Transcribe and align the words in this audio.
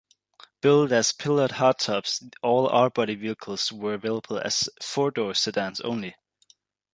Billed 0.61 0.91
as 0.91 1.11
"pillared 1.11 1.51
hardtops", 1.51 2.27
all 2.41 2.67
R-body 2.67 3.13
vehicles 3.13 3.71
were 3.71 3.93
available 3.93 4.39
as 4.39 4.67
four-door 4.81 5.33
sedans 5.35 5.79
only. 5.81 6.15